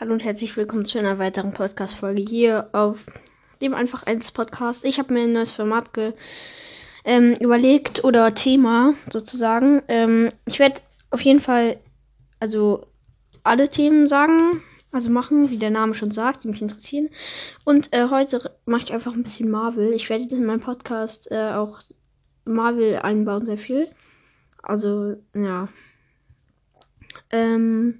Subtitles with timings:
[0.00, 2.96] Hallo und herzlich willkommen zu einer weiteren Podcast-Folge hier auf
[3.60, 4.82] dem Einfach 1 Podcast.
[4.86, 6.14] Ich habe mir ein neues Format ge
[7.04, 9.82] ähm, überlegt oder Thema sozusagen.
[9.88, 11.80] Ähm, ich werde auf jeden Fall
[12.38, 12.86] also
[13.42, 17.10] alle Themen sagen, also machen, wie der Name schon sagt, die mich interessieren.
[17.64, 19.92] Und äh, heute mache ich einfach ein bisschen Marvel.
[19.92, 21.78] Ich werde in meinem Podcast äh, auch
[22.46, 23.90] Marvel einbauen, sehr viel.
[24.62, 25.68] Also, ja.
[27.30, 27.98] Ähm,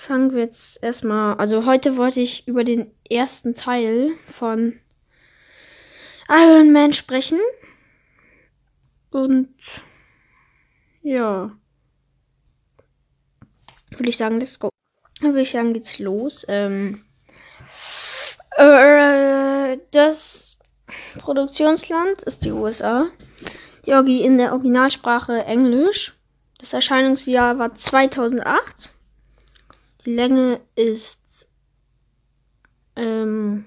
[0.00, 1.36] fangen wir jetzt erstmal.
[1.36, 4.80] Also heute wollte ich über den ersten Teil von
[6.28, 7.38] Iron Man sprechen.
[9.10, 9.54] Und
[11.02, 11.52] ja.
[13.90, 14.70] Würde ich sagen, let's go.
[15.20, 16.46] Würde ich sagen, geht's los.
[16.48, 17.04] Ähm,
[18.56, 20.58] äh, das
[21.18, 23.08] Produktionsland ist die USA.
[23.84, 26.14] Die Orgi in der Originalsprache Englisch.
[26.58, 28.92] Das Erscheinungsjahr war 2008.
[30.04, 31.20] Die Länge ist
[32.96, 33.66] ähm,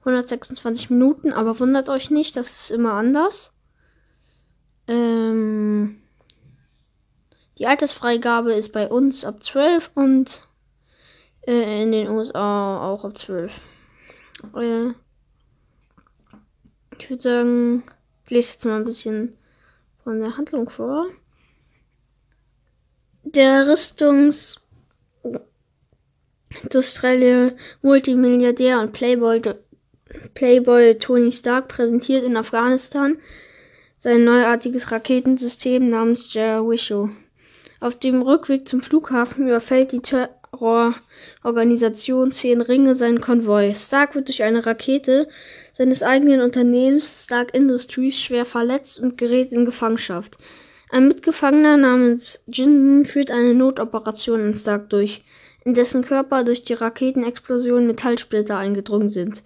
[0.00, 3.52] 126 Minuten, aber wundert euch nicht, das ist immer anders.
[4.86, 6.02] Ähm,
[7.58, 10.42] die Altersfreigabe ist bei uns ab 12 und
[11.46, 13.52] äh, in den USA auch ab 12.
[14.56, 14.90] Äh,
[16.98, 17.84] ich würde sagen,
[18.24, 19.38] ich lese jetzt mal ein bisschen
[20.02, 21.06] von der Handlung vor.
[23.22, 24.60] Der Rüstungs
[26.62, 29.42] industrielle Multimilliardär und Playboy,
[30.34, 33.16] Playboy Tony Stark präsentiert in Afghanistan
[33.98, 37.08] sein neuartiges Raketensystem namens Jericho.
[37.80, 43.74] Auf dem Rückweg zum Flughafen überfällt die Terrororganisation Zehn Ringe seinen Konvoi.
[43.74, 45.26] Stark wird durch eine Rakete
[45.72, 50.36] seines eigenen Unternehmens Stark Industries schwer verletzt und gerät in Gefangenschaft.
[50.90, 55.24] Ein Mitgefangener namens Jinden führt eine Notoperation in Stark durch,
[55.64, 59.42] in dessen Körper durch die Raketenexplosion Metallsplitter eingedrungen sind.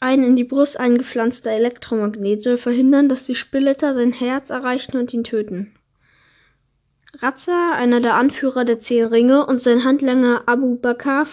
[0.00, 5.14] Ein in die Brust eingepflanzter Elektromagnet soll verhindern, dass die Splitter sein Herz erreichen und
[5.14, 5.72] ihn töten.
[7.20, 11.28] Razza, einer der Anführer der Zehn Ringe, und sein Handlanger Abu Bakr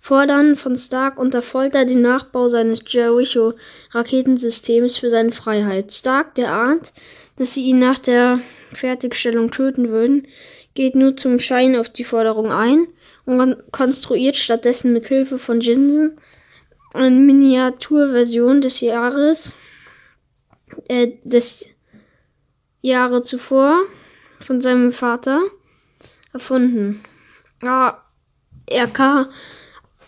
[0.00, 5.92] fordern von Stark unter Folter den Nachbau seines Jericho-Raketensystems für seine Freiheit.
[5.92, 6.92] Stark, der ahnt,
[7.36, 8.38] dass sie ihn nach der
[8.72, 10.28] Fertigstellung töten würden,
[10.74, 12.86] geht nur zum Schein auf die Forderung ein
[13.28, 16.18] und konstruiert stattdessen mit Hilfe von Jinsen
[16.94, 19.54] eine Miniaturversion des Jahres
[20.88, 21.66] äh, des
[22.80, 23.82] Jahre zuvor
[24.46, 25.42] von seinem Vater
[26.32, 27.02] erfunden.
[27.60, 29.28] ARK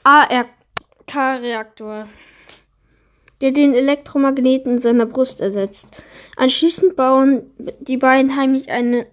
[0.03, 2.09] ARK-Reaktor,
[3.41, 5.89] der den Elektromagneten in seiner Brust ersetzt.
[6.37, 9.07] Anschließend bauen die beiden heimlich eine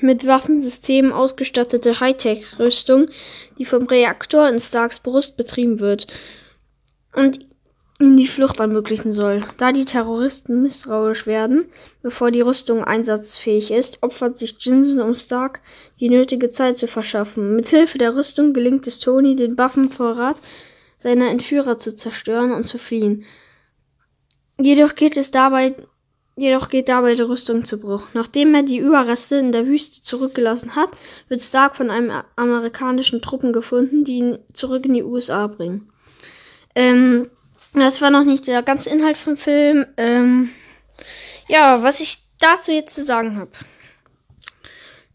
[0.00, 3.08] mit Waffensystemen ausgestattete Hightech-Rüstung,
[3.58, 6.06] die vom Reaktor in Starks Brust betrieben wird
[7.14, 7.46] und
[8.00, 9.44] ihm die Flucht ermöglichen soll.
[9.58, 11.66] Da die Terroristen misstrauisch werden,
[12.02, 15.60] bevor die Rüstung einsatzfähig ist, opfert sich Jinsen, um Stark
[16.00, 17.54] die nötige Zeit zu verschaffen.
[17.54, 20.36] Mithilfe der Rüstung gelingt es Tony, den Waffenvorrat
[20.98, 23.24] seiner Entführer zu zerstören und zu fliehen.
[24.58, 25.74] Jedoch geht es dabei
[26.36, 28.08] Jedoch geht dabei die Rüstung zu Bruch.
[28.12, 30.90] Nachdem er die Überreste in der Wüste zurückgelassen hat,
[31.28, 35.92] wird Stark von einem amerikanischen Truppen gefunden, die ihn zurück in die USA bringen.
[36.74, 37.30] Ähm,
[37.72, 39.86] das war noch nicht der ganze Inhalt vom Film.
[39.96, 40.50] Ähm,
[41.48, 43.52] ja, was ich dazu jetzt zu sagen habe.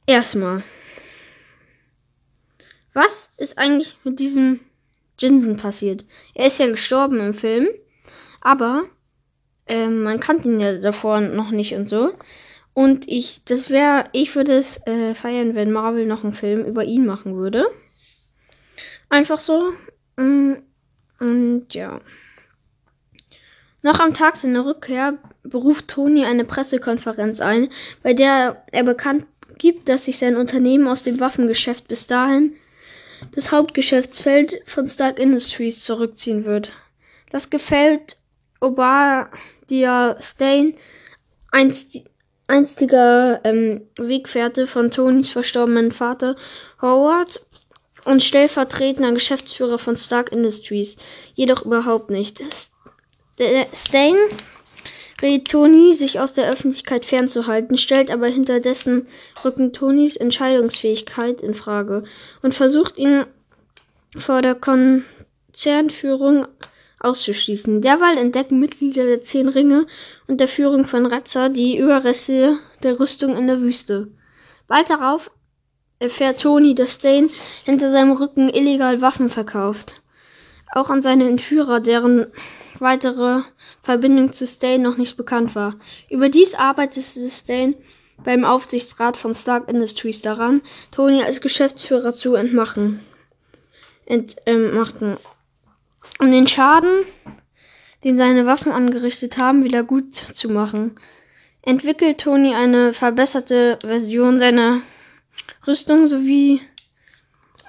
[0.05, 0.63] Erstmal.
[2.93, 4.61] Was ist eigentlich mit diesem
[5.19, 6.05] Jinsen passiert?
[6.33, 7.67] Er ist ja gestorben im Film,
[8.41, 8.85] aber
[9.69, 12.11] ähm, man kannte ihn ja davor noch nicht und so.
[12.73, 16.83] Und ich, das wäre, ich würde es äh, feiern, wenn Marvel noch einen Film über
[16.83, 17.65] ihn machen würde.
[19.09, 19.73] Einfach so.
[20.17, 20.53] Mm,
[21.19, 22.01] und ja.
[23.81, 27.69] Noch am Tag seiner Rückkehr beruft Tony eine Pressekonferenz ein,
[28.03, 29.25] bei der er bekannt
[29.57, 32.55] gibt, dass sich sein Unternehmen aus dem Waffengeschäft bis dahin
[33.33, 36.71] das Hauptgeschäftsfeld von Stark Industries zurückziehen wird.
[37.31, 38.17] Das gefällt
[39.69, 40.73] Obadiah Stane,
[41.51, 41.99] einst,
[42.47, 46.35] einstiger ähm, Wegfährte von Tonys verstorbenen Vater
[46.81, 47.45] Howard
[48.03, 50.97] und stellvertretender Geschäftsführer von Stark Industries,
[51.35, 52.41] jedoch überhaupt nicht.
[53.73, 54.17] Stane
[55.21, 59.07] rät Tony, sich aus der Öffentlichkeit fernzuhalten, stellt aber hinter dessen
[59.45, 62.05] Rücken Tonys Entscheidungsfähigkeit in Frage
[62.41, 63.25] und versucht ihn
[64.17, 66.47] vor der Konzernführung
[66.99, 67.81] auszuschließen.
[67.81, 69.87] Derweil entdecken Mitglieder der Zehn Ringe
[70.27, 74.09] und der Führung von Razza die Überreste der Rüstung in der Wüste.
[74.67, 75.31] Bald darauf
[75.99, 77.29] erfährt Tony, dass Stain
[77.63, 80.01] hinter seinem Rücken illegal Waffen verkauft.
[80.71, 82.27] Auch an seine Entführer, deren
[82.79, 83.41] weitere
[83.83, 85.75] Verbindung zu Stain noch nicht bekannt war.
[86.09, 87.75] Überdies arbeitete Stain
[88.23, 90.61] beim Aufsichtsrat von Stark Industries daran,
[90.91, 93.01] Tony als Geschäftsführer zu entmachen.
[94.05, 95.17] Entmachten.
[96.17, 97.05] Um den Schaden,
[98.03, 100.95] den seine Waffen angerichtet haben, wieder gut zu machen,
[101.61, 104.81] entwickelt Tony eine verbesserte Version seiner
[105.67, 106.61] Rüstung sowie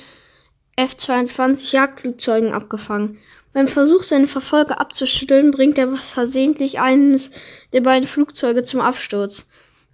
[0.76, 3.20] F-22 Jagdflugzeugen abgefangen.
[3.54, 7.32] Beim Versuch, seine Verfolger abzuschütteln, bringt er versehentlich eines
[7.72, 9.50] der beiden Flugzeuge zum Absturz,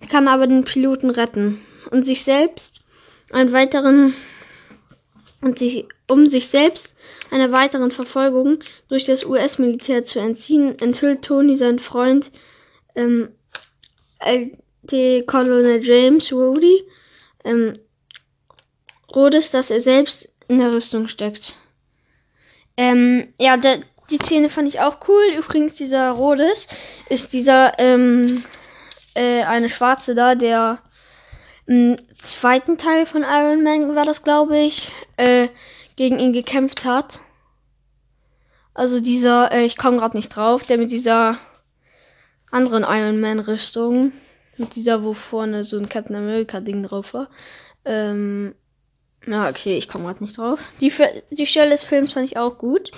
[0.09, 1.61] kann aber den Piloten retten
[1.91, 2.81] und sich selbst
[3.31, 4.15] einen weiteren
[5.41, 6.95] und sich, um sich selbst
[7.31, 8.59] einer weiteren Verfolgung
[8.89, 12.31] durch das US-Militär zu entziehen, enthüllt Tony seinen Freund
[12.95, 13.29] ähm,
[15.25, 16.83] Colonel James Rody
[17.43, 17.73] ähm,
[19.13, 21.55] Rhodes, dass er selbst in der Rüstung steckt.
[22.77, 25.23] Ähm, ja, der, die Szene fand ich auch cool.
[25.37, 26.67] Übrigens, dieser Rhodes
[27.09, 28.43] ist dieser ähm,
[29.13, 30.79] äh, eine Schwarze da, der
[31.71, 35.47] im zweiten Teil von Iron Man war das, glaube ich, äh,
[35.95, 37.21] gegen ihn gekämpft hat.
[38.73, 41.37] Also dieser, äh, ich komme gerade nicht drauf, der mit dieser
[42.51, 44.11] anderen Iron Man Rüstung,
[44.57, 47.29] mit dieser, wo vorne so ein Captain America Ding drauf war.
[47.85, 48.53] Ähm,
[49.25, 50.59] ja, okay, ich komme gerade nicht drauf.
[50.81, 50.91] Die,
[51.29, 52.91] die Stelle des Films fand ich auch gut.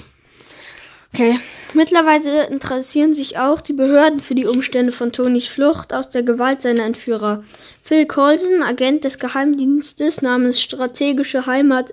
[1.13, 1.39] Okay.
[1.75, 6.63] Mittlerweile interessieren sich auch die Behörden für die Umstände von Tonys Flucht aus der Gewalt
[6.63, 7.43] seiner Entführer.
[7.83, 11.91] Phil Colson, Agent des Geheimdienstes namens Strategische Heimat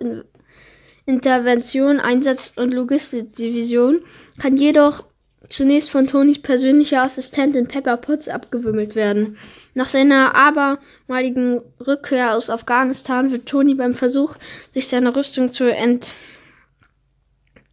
[1.05, 4.03] Intervention, Einsatz und Logistikdivision,
[4.39, 5.05] kann jedoch
[5.51, 9.37] zunächst von Tonys persönlicher Assistentin Pepper Potts abgewimmelt werden.
[9.75, 14.37] Nach seiner abermaligen Rückkehr aus Afghanistan wird Tony beim Versuch,
[14.73, 15.65] sich seiner Rüstung zu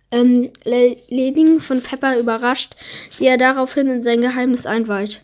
[0.10, 2.76] entledigen, von Pepper überrascht,
[3.20, 5.24] die er daraufhin in sein Geheimnis einweiht.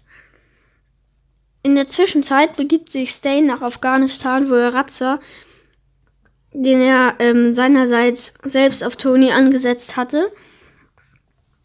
[1.63, 5.19] In der Zwischenzeit begibt sich Stain nach Afghanistan, wo er Ratzer,
[6.51, 10.31] den er ähm, seinerseits selbst auf Tony angesetzt hatte,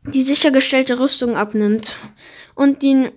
[0.04, 1.98] die sichergestellte Rüstung abnimmt
[2.54, 3.10] und ihn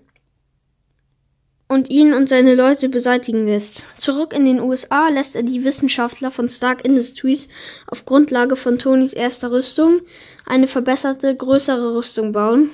[1.71, 3.85] und ihn und seine Leute beseitigen lässt.
[3.97, 7.47] Zurück in den USA lässt er die Wissenschaftler von Stark Industries
[7.87, 10.01] auf Grundlage von Tonys erster Rüstung
[10.45, 12.71] eine verbesserte, größere Rüstung bauen.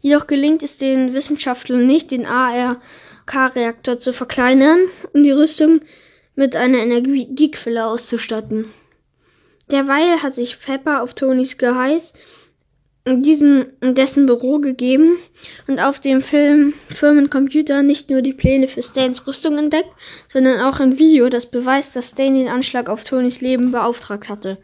[0.00, 5.80] Jedoch gelingt es den Wissenschaftlern nicht, den ARK-Reaktor zu verkleinern, um die Rüstung
[6.34, 8.72] mit einer Energiequelle auszustatten.
[9.70, 12.12] Derweil hat sich Pepper auf Tonys Geheiß
[13.04, 15.18] diesen in dessen Büro gegeben
[15.66, 19.90] und auf dem Film Firmencomputer nicht nur die Pläne für Stains Rüstung entdeckt,
[20.28, 24.58] sondern auch ein Video, das beweist, dass Stain den Anschlag auf Tonys Leben beauftragt hatte.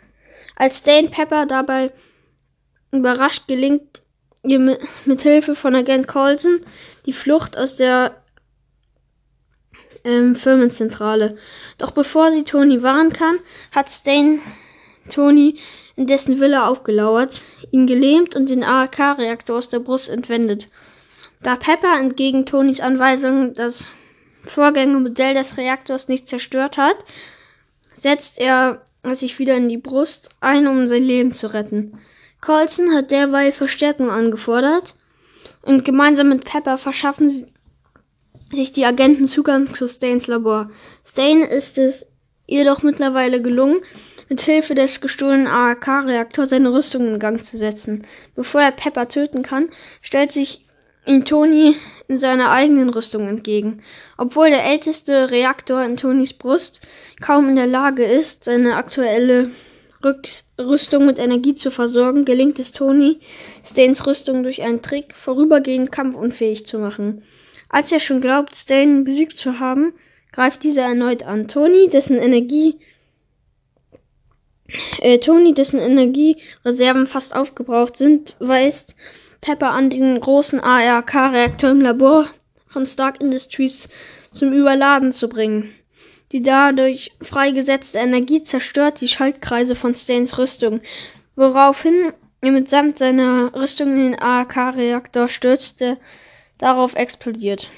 [0.55, 1.93] Als Stain Pepper dabei
[2.93, 4.03] überrascht gelingt
[4.45, 6.61] ihr mit, mit Hilfe von Agent Colson
[7.07, 8.23] die Flucht aus der
[10.05, 11.37] ähm, Firmenzentrale.
[11.77, 13.41] Doch bevor sie Tony warnen kann,
[13.73, 14.41] hat Stain
[15.11, 15.59] Tony
[15.99, 20.69] in dessen Villa aufgelauert, ihn gelähmt und den ARK-Reaktor aus der Brust entwendet.
[21.43, 23.91] Da Pepper entgegen Tonys Anweisung das
[24.45, 26.97] Vorgängermodell des Reaktors nicht zerstört hat,
[27.99, 31.99] setzt er sich wieder in die Brust ein, um sein Leben zu retten.
[32.41, 34.95] Colson hat derweil Verstärkung angefordert
[35.63, 37.53] und gemeinsam mit Pepper verschaffen
[38.53, 40.71] sich die Agenten Zugang zu Stains Labor.
[41.05, 42.07] Stain ist es
[42.49, 43.81] jedoch mittlerweile gelungen,
[44.29, 48.07] mit Hilfe des gestohlenen ARK-Reaktors seine Rüstung in Gang zu setzen.
[48.35, 49.69] Bevor er Pepper töten kann,
[50.03, 50.67] stellt sich
[51.07, 51.77] ihm Tony
[52.09, 53.83] in seiner eigenen Rüstung entgegen.
[54.17, 56.87] Obwohl der älteste Reaktor in Tonys Brust
[57.21, 59.53] kaum in der Lage ist, seine aktuelle
[60.59, 63.19] Rüstung mit Energie zu versorgen, gelingt es Tony,
[63.65, 67.23] Stains Rüstung durch einen Trick vorübergehend kampfunfähig zu machen.
[67.69, 69.93] Als er schon glaubt, Stain besiegt zu haben,
[70.39, 71.49] greift dieser erneut an.
[71.49, 72.79] Tony, dessen Energie
[75.01, 78.95] äh, Tony, dessen Energiereserven fast aufgebraucht sind, weist
[79.41, 82.29] Pepper an den großen ARK-Reaktor im Labor
[82.69, 83.89] von Stark Industries
[84.33, 85.75] zum Überladen zu bringen.
[86.31, 90.83] Die dadurch freigesetzte Energie zerstört die Schaltkreise von Stains Rüstung,
[91.35, 95.99] woraufhin er mitsamt seiner Rüstung in den AAK-Reaktor stürzte,
[96.59, 97.73] darauf explodiert.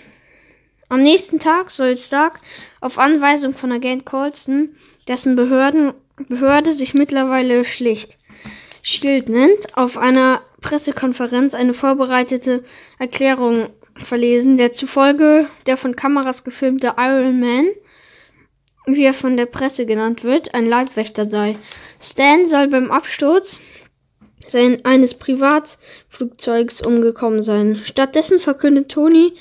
[0.91, 2.41] Am nächsten Tag soll Stark
[2.81, 4.71] auf Anweisung von Agent Colson,
[5.07, 5.95] dessen Behörden,
[6.29, 8.19] Behörde sich mittlerweile schlicht
[8.83, 12.65] Schild nennt, auf einer Pressekonferenz eine vorbereitete
[12.99, 13.69] Erklärung
[14.05, 17.69] verlesen, der zufolge der von Kameras gefilmte Iron Man,
[18.87, 21.57] wie er von der Presse genannt wird, ein Leibwächter sei.
[22.01, 23.61] Stan soll beim Absturz
[24.49, 27.81] sein, eines Privatflugzeugs umgekommen sein.
[27.85, 29.35] Stattdessen verkündet Tony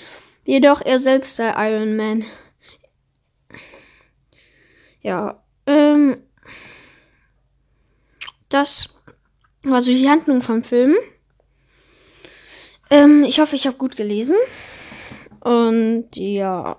[0.50, 2.26] jedoch, er selbst sei Iron Man.
[5.02, 6.24] Ja, ähm,
[8.50, 8.90] das
[9.64, 10.96] war so die Handlung vom Film.
[12.90, 14.36] Ähm, ich hoffe, ich habe gut gelesen.
[15.42, 16.76] Und ja.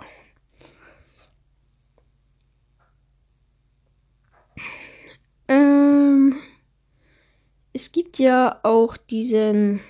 [5.46, 6.40] Ähm,
[7.72, 9.80] es gibt ja auch diesen.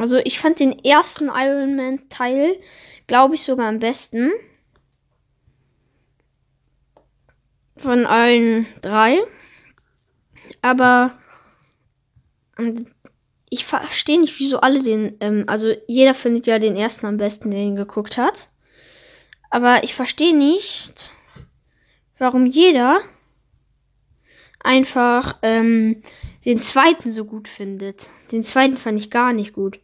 [0.00, 2.58] Also ich fand den ersten Iron Man Teil,
[3.06, 4.30] glaube ich, sogar am besten.
[7.76, 9.18] Von allen drei.
[10.62, 11.18] Aber
[13.50, 17.50] ich verstehe nicht, wieso alle den, ähm, also jeder findet ja den ersten am besten,
[17.50, 18.48] der ihn geguckt hat.
[19.50, 21.10] Aber ich verstehe nicht,
[22.18, 23.00] warum jeder
[24.60, 26.02] einfach ähm,
[26.46, 28.06] den zweiten so gut findet.
[28.32, 29.78] Den zweiten fand ich gar nicht gut.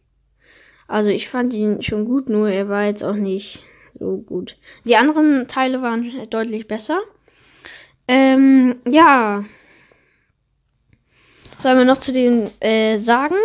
[0.87, 3.63] Also ich fand ihn schon gut, nur er war jetzt auch nicht
[3.93, 4.57] so gut.
[4.85, 7.01] Die anderen Teile waren deutlich besser.
[8.07, 9.43] Ähm, ja.
[11.59, 13.35] Sollen wir noch zu den äh, sagen?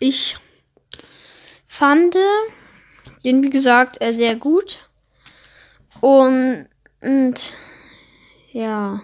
[0.00, 0.36] Ich
[1.66, 2.16] fand
[3.24, 4.88] den, wie gesagt, äh, sehr gut.
[6.00, 6.66] Und,
[7.00, 7.56] und
[8.52, 9.02] ja.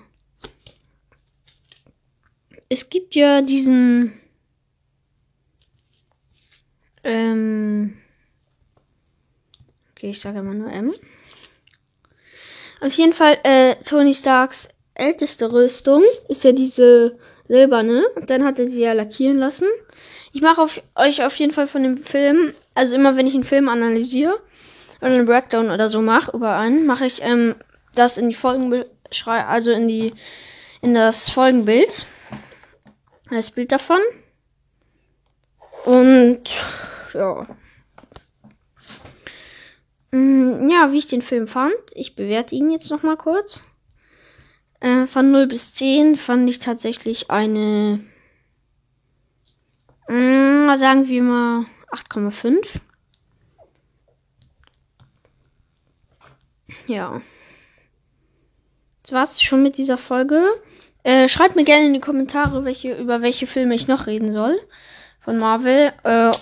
[2.69, 4.19] Es gibt ja diesen
[7.05, 7.97] ähm
[9.97, 10.93] Okay, ich sage immer nur M.
[12.81, 17.19] Auf jeden Fall, äh, Tony Starks älteste Rüstung ist ja diese
[17.49, 18.05] silberne.
[18.17, 19.67] Und dann hat er sie ja lackieren lassen.
[20.33, 23.69] Ich mache euch auf jeden Fall von dem Film, also immer wenn ich einen Film
[23.69, 24.41] analysiere
[25.01, 27.55] oder einen Breakdown oder so mache über einen, mache ich ähm,
[27.95, 30.15] das in die Folgenbeschreibung, also in die
[30.81, 32.07] in das Folgenbild.
[33.31, 34.01] Das Bild davon.
[35.85, 36.43] Und
[37.15, 37.47] ja.
[40.11, 41.75] Mm, ja, wie ich den Film fand.
[41.93, 43.65] Ich bewerte ihn jetzt nochmal kurz.
[44.81, 48.05] Äh, von 0 bis 10 fand ich tatsächlich eine,
[50.09, 52.81] äh, sagen wir mal 8,5.
[56.87, 57.23] Ja.
[59.03, 60.43] Das war's schon mit dieser Folge.
[61.03, 64.59] Äh, schreibt mir gerne in die Kommentare, welche, über welche Filme ich noch reden soll.
[65.21, 65.93] Von Marvel.
[66.03, 66.33] Äh,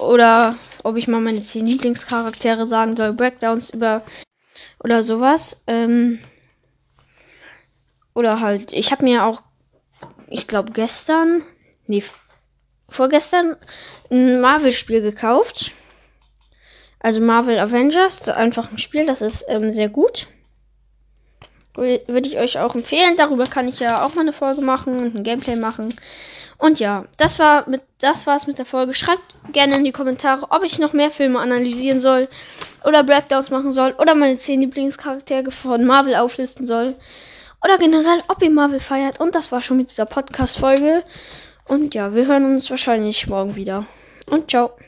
[0.00, 3.12] oder ob ich mal meine 10 Lieblingscharaktere sagen soll.
[3.12, 4.02] Breakdowns über
[4.82, 5.60] oder sowas.
[5.66, 6.20] Ähm,
[8.14, 9.42] oder halt, ich habe mir auch,
[10.28, 11.42] ich glaube gestern,
[11.86, 12.02] nee,
[12.88, 13.56] vorgestern
[14.10, 15.72] ein Marvel-Spiel gekauft.
[16.98, 20.28] Also Marvel Avengers, einfach ein Spiel, das ist ähm, sehr gut.
[21.74, 23.16] Würde ich euch auch empfehlen.
[23.16, 25.94] Darüber kann ich ja auch mal eine Folge machen und ein Gameplay machen.
[26.58, 28.94] Und ja, das war mit das war's mit der Folge.
[28.94, 29.22] Schreibt
[29.52, 32.28] gerne in die Kommentare, ob ich noch mehr Filme analysieren soll
[32.84, 36.96] oder Breakdowns machen soll oder meine 10 Lieblingscharaktere von Marvel auflisten soll
[37.62, 39.20] oder generell, ob ihr Marvel feiert.
[39.20, 41.04] Und das war schon mit dieser Podcast-Folge.
[41.66, 43.86] Und ja, wir hören uns wahrscheinlich morgen wieder.
[44.26, 44.80] Und ciao.